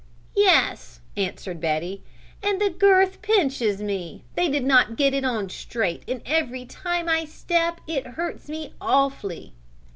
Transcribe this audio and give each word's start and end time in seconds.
"Yes," 0.35 0.99
answered 1.15 1.59
Betty, 1.61 2.01
"and 2.41 2.59
the 2.59 2.71
girth 2.71 3.21
pinches 3.21 3.83
me. 3.83 4.23
They 4.33 4.49
did 4.49 4.63
not 4.65 4.95
get 4.95 5.13
it 5.13 5.23
on 5.23 5.47
straight 5.51 6.01
and 6.07 6.23
every 6.25 6.65
time 6.65 7.07
I 7.07 7.25
step 7.25 7.79
it 7.85 8.07
hurts 8.07 8.49
me 8.49 8.73
awfully." 8.81 9.53